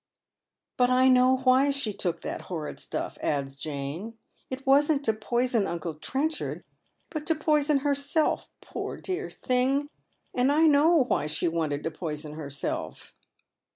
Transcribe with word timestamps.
"But 0.77 0.89
1 0.89 1.13
know 1.13 1.37
why 1.37 1.69
she 1.69 1.93
took 1.93 2.21
that 2.23 2.41
horrid 2.49 2.79
stuff," 2.79 3.19
adds 3.21 3.55
Jane." 3.55 4.17
It 4.49 4.65
wasn't 4.65 5.05
to 5.05 5.13
poison 5.13 5.67
uncle 5.67 5.93
Trenchard, 5.93 6.63
but 7.11 7.27
to 7.27 7.35
poison 7.35 7.81
herself, 7.85 8.49
poor 8.61 8.97
dear 8.97 9.29
thing, 9.29 9.91
and 10.33 10.51
I 10.51 10.65
know 10.65 11.03
why 11.03 11.27
she 11.27 11.47
wanted 11.47 11.83
to 11.83 11.91
poison 11.91 12.33
herself." 12.33 13.13